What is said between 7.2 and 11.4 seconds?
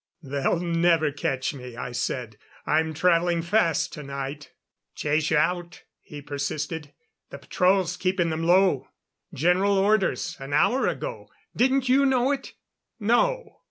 "The patrol's keeping them low. General Orders, an hour ago.